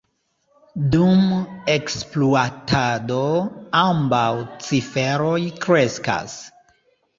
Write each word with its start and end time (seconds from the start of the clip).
Dum 0.93 1.27
ekspluatado 1.73 3.21
ambaŭ 3.83 4.25
ciferoj 4.71 5.39
kreskas. 5.69 6.39